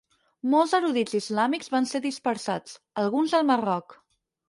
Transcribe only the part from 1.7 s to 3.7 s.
van ser dispersats, alguns al